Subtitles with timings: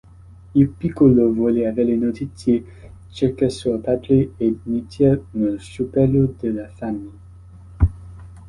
[0.55, 2.63] Il Piccolo vuole avere notizie
[3.09, 7.09] circa suo padre ed inizia uno sciopero della fame.